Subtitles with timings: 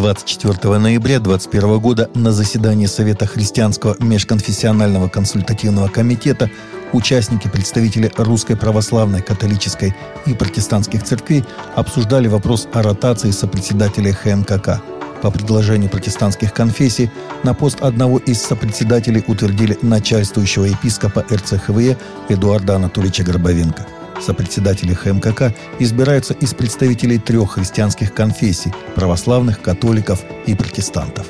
[0.00, 6.50] 24 ноября 2021 года на заседании Совета Христианского межконфессионального консультативного комитета
[6.94, 9.94] участники, представители Русской Православной, Католической
[10.24, 11.44] и Протестантских церквей
[11.76, 14.80] обсуждали вопрос о ротации сопредседателя ХНКК.
[15.20, 17.10] По предложению протестантских конфессий
[17.42, 21.98] на пост одного из сопредседателей утвердили начальствующего епископа РЦХВЕ
[22.30, 23.86] Эдуарда Анатольевича Горбовенко–
[24.20, 31.26] Сопредседатели ХМКК избираются из представителей трех христианских конфессий– православных, католиков и протестантов.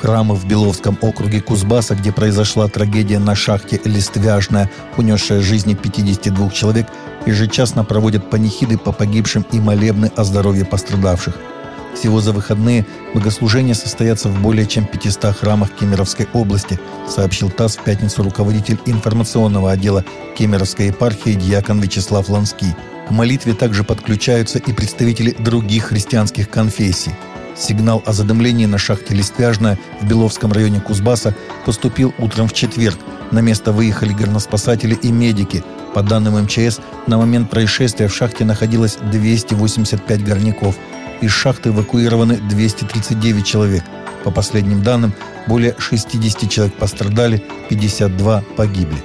[0.00, 6.88] Храмы в Беловском округе Кузбасса, где произошла трагедия на шахте «Листвяжная», унесшая жизни 52 человек,
[7.24, 11.34] ежечасно проводят панихиды по погибшим и молебны о здоровье пострадавших–
[11.94, 12.84] всего за выходные
[13.14, 19.72] богослужения состоятся в более чем 500 храмах Кемеровской области, сообщил ТАСС в пятницу руководитель информационного
[19.72, 20.04] отдела
[20.36, 22.74] Кемеровской епархии дьякон Вячеслав Ланский.
[23.08, 27.12] К молитве также подключаются и представители других христианских конфессий.
[27.56, 31.34] Сигнал о задымлении на шахте Листвяжная в Беловском районе Кузбасса
[31.64, 32.98] поступил утром в четверг.
[33.30, 35.62] На место выехали горноспасатели и медики.
[35.94, 40.76] По данным МЧС, на момент происшествия в шахте находилось 285 горняков–
[41.20, 43.84] из шахты эвакуированы 239 человек.
[44.24, 45.12] По последним данным,
[45.46, 48.98] более 60 человек пострадали, 52 погибли.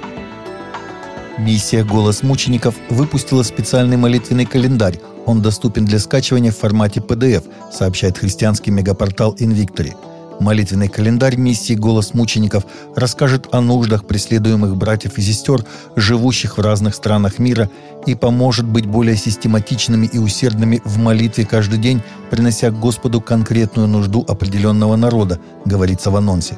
[1.38, 5.00] Миссия «Голос мучеников» выпустила специальный молитвенный календарь.
[5.26, 9.94] Он доступен для скачивания в формате PDF, сообщает христианский мегапортал «Инвиктори».
[10.40, 12.64] Молитвенный календарь миссии «Голос мучеников»
[12.96, 17.70] расскажет о нуждах преследуемых братьев и сестер, живущих в разных странах мира,
[18.06, 24.24] и поможет быть более систематичными и усердными в молитве каждый день, принося Господу конкретную нужду
[24.26, 26.56] определенного народа, говорится в анонсе.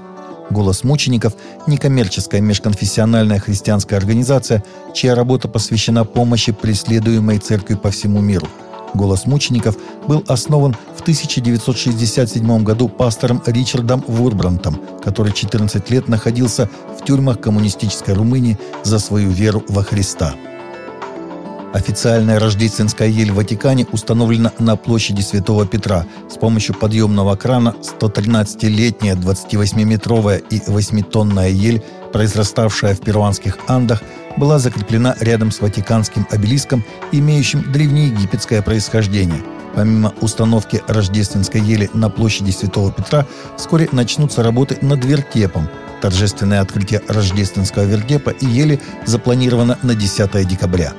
[0.49, 1.33] «Голос мучеников»–
[1.67, 4.63] некоммерческая межконфессиональная христианская организация,
[4.95, 8.47] чья работа посвящена помощи преследуемой церкви по всему миру–
[8.95, 9.77] «Голос мучеников»
[10.07, 18.15] был основан в 1967 году пастором Ричардом Вурбрантом, который 14 лет находился в тюрьмах коммунистической
[18.15, 20.35] Румынии за свою веру во Христа.
[21.73, 29.15] Официальная рождественская ель в Ватикане установлена на площади Святого Петра с помощью подъемного крана 113-летняя
[29.15, 31.83] 28-метровая и 8-тонная ель,
[32.13, 34.03] произраставшая в перуанских Андах–
[34.37, 39.43] была закреплена рядом с Ватиканским обелиском, имеющим древнеегипетское происхождение.
[39.75, 43.27] Помимо установки рождественской ели на площади Святого Петра,
[43.57, 45.69] вскоре начнутся работы над вертепом.
[46.01, 50.93] Торжественное открытие рождественского вертепа и ели запланировано на 10 декабря.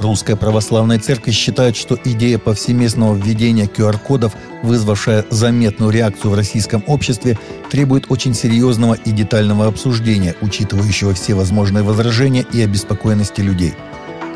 [0.00, 7.38] Русская православная церковь считает, что идея повсеместного введения QR-кодов, вызвавшая заметную реакцию в российском обществе,
[7.70, 13.74] требует очень серьезного и детального обсуждения, учитывающего все возможные возражения и обеспокоенности людей.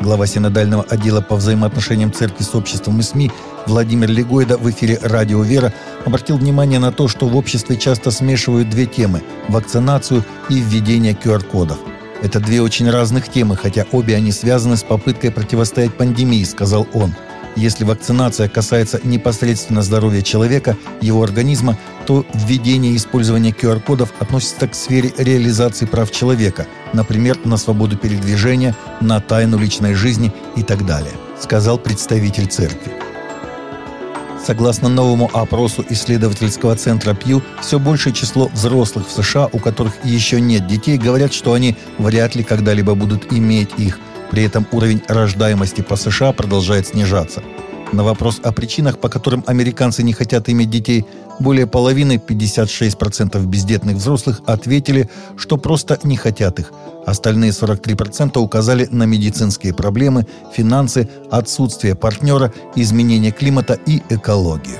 [0.01, 3.31] Глава синодального отдела по взаимоотношениям церкви с обществом и СМИ
[3.65, 5.73] Владимир Легойда в эфире «Радио Вера»
[6.05, 11.79] обратил внимание на то, что в обществе часто смешивают две темы– вакцинацию и введение QR-кодов–
[12.21, 17.13] это две очень разных темы, хотя обе они связаны с попыткой противостоять пандемии, сказал он.
[17.55, 24.75] Если вакцинация касается непосредственно здоровья человека, его организма, то введение и использование QR-кодов относится к
[24.75, 31.13] сфере реализации прав человека, например, на свободу передвижения, на тайну личной жизни и так далее,
[31.39, 32.91] сказал представитель церкви.
[34.45, 40.39] Согласно новому опросу исследовательского центра Пью, все большее число взрослых в США, у которых еще
[40.39, 43.99] нет детей, говорят, что они вряд ли когда-либо будут иметь их.
[44.29, 47.41] При этом уровень рождаемости по США продолжает снижаться.
[47.93, 51.05] На вопрос о причинах, по которым американцы не хотят иметь детей,
[51.39, 56.71] более половины, 56% бездетных взрослых, ответили, что просто не хотят их.
[57.05, 64.77] Остальные 43% указали на медицинские проблемы, финансы, отсутствие партнера, изменение климата и экологию.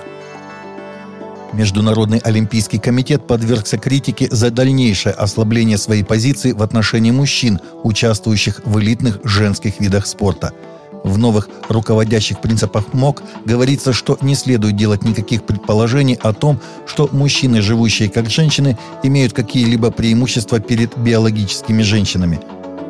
[1.53, 8.79] Международный олимпийский комитет подвергся критике за дальнейшее ослабление своей позиции в отношении мужчин, участвующих в
[8.79, 10.51] элитных женских видах спорта–
[11.05, 17.07] в новых руководящих принципах МОК говорится, что не следует делать никаких предположений о том, что
[17.11, 22.39] мужчины, живущие как женщины, имеют какие-либо преимущества перед биологическими женщинами.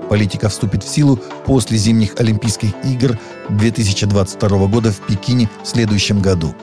[0.10, 3.20] Политика вступит в силу после зимних Олимпийских игр
[3.50, 6.56] 2022 года в Пекине в следующем году.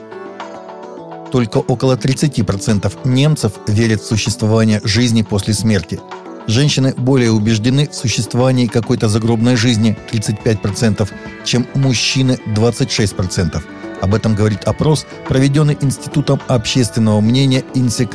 [1.31, 5.99] Только около 30% немцев верят в существование жизни после смерти–
[6.47, 11.09] Женщины более убеждены в существовании какой-то загробной жизни 35%,
[11.45, 13.61] чем мужчины 26%.
[14.01, 18.07] Об этом говорит опрос, проведенный Институтом общественного мнения Инси.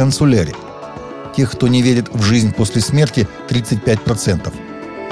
[1.35, 4.53] Тех, кто не верит в жизнь после смерти, 35%.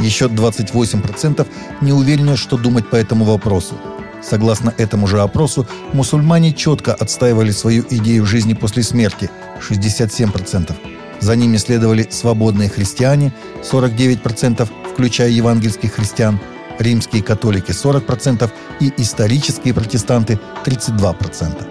[0.01, 1.47] Еще 28%
[1.81, 3.77] не уверены, что думать по этому вопросу.
[4.23, 9.31] Согласно этому же опросу, мусульмане четко отстаивали свою идею жизни после смерти–
[9.71, 10.96] 67%.
[11.21, 13.33] За ними следовали свободные христиане–
[13.63, 16.39] 49%, включая евангельских христиан,
[16.79, 21.67] римские католики– 40% и исторические протестанты– 32%.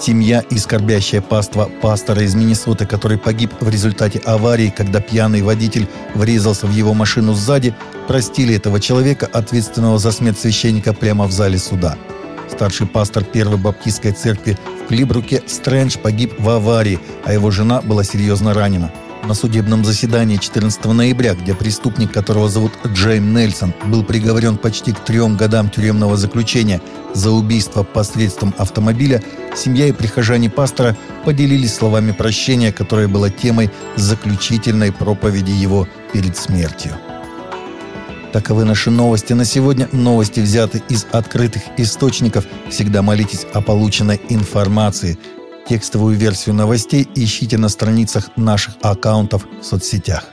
[0.00, 5.86] Семья и скорбящая паства пастора из Миннесоты, который погиб в результате аварии, когда пьяный водитель
[6.14, 7.72] врезался в его машину сзади,
[8.08, 11.96] простили этого человека, ответственного за смерть священника, прямо в зале суда.
[12.50, 14.58] Старший пастор Первой Баптистской церкви
[14.92, 18.92] в Клибруке Стрэндж погиб в аварии, а его жена была серьезно ранена–
[19.24, 25.00] на судебном заседании 14 ноября, где преступник, которого зовут Джейм Нельсон, был приговорен почти к
[25.00, 26.82] трем годам тюремного заключения
[27.14, 29.22] за убийство посредством автомобиля,
[29.54, 36.92] семья и прихожане пастора поделились словами прощения, которое было темой заключительной проповеди его перед смертью.
[38.32, 39.88] Таковы наши новости на сегодня.
[39.92, 42.46] Новости взяты из открытых источников.
[42.70, 45.18] Всегда молитесь о полученной информации–
[45.68, 50.24] Текстовую версию новостей ищите на страницах наших аккаунтов в соцсетях.